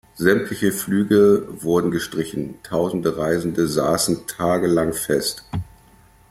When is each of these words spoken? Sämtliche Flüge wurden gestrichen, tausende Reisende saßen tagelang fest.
Sämtliche 0.17 0.71
Flüge 0.71 1.47
wurden 1.61 1.91
gestrichen, 1.91 2.55
tausende 2.63 3.17
Reisende 3.19 3.67
saßen 3.67 4.25
tagelang 4.25 4.93
fest. 4.93 5.45